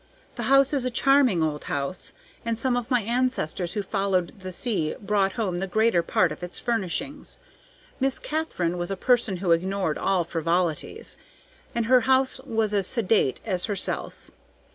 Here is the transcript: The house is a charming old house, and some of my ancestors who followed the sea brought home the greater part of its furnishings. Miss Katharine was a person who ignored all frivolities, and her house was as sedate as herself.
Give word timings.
The 0.35 0.49
house 0.49 0.73
is 0.73 0.83
a 0.83 0.89
charming 0.89 1.43
old 1.43 1.65
house, 1.65 2.11
and 2.43 2.57
some 2.57 2.75
of 2.75 2.89
my 2.89 3.03
ancestors 3.03 3.73
who 3.73 3.83
followed 3.83 4.39
the 4.39 4.51
sea 4.51 4.95
brought 4.99 5.33
home 5.33 5.59
the 5.59 5.67
greater 5.67 6.01
part 6.01 6.31
of 6.31 6.41
its 6.41 6.57
furnishings. 6.57 7.39
Miss 7.99 8.17
Katharine 8.17 8.79
was 8.79 8.89
a 8.89 8.97
person 8.97 9.37
who 9.37 9.51
ignored 9.51 9.99
all 9.99 10.23
frivolities, 10.23 11.17
and 11.75 11.85
her 11.85 12.01
house 12.01 12.39
was 12.39 12.73
as 12.73 12.87
sedate 12.87 13.41
as 13.45 13.65
herself. 13.65 14.31